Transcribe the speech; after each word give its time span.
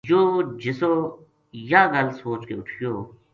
یوہ 0.09 0.43
جِسو 0.61 0.93
یاہ 1.69 1.89
گل 1.93 2.07
سوچ 2.19 2.41
کے 2.47 2.53
اُٹھیو 2.57 2.93